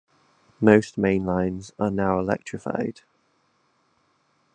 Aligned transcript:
Most 0.59 0.97
main 0.97 1.27
lines 1.27 1.73
are 1.77 1.91
now 1.91 2.17
electrified. 2.17 3.01